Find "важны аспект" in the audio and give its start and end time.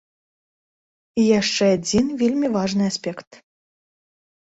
2.55-3.29